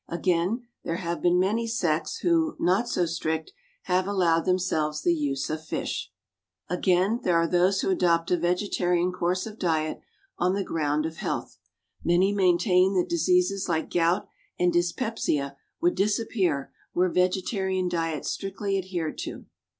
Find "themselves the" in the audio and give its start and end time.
4.45-5.13